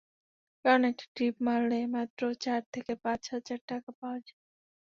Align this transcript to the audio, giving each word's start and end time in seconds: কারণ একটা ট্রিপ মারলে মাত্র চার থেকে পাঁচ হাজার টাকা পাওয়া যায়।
কারণ 0.65 0.81
একটা 0.85 1.05
ট্রিপ 1.13 1.35
মারলে 1.45 1.79
মাত্র 1.95 2.21
চার 2.43 2.61
থেকে 2.73 2.93
পাঁচ 3.03 3.21
হাজার 3.33 3.59
টাকা 3.69 3.89
পাওয়া 3.99 4.19
যায়। 4.19 4.39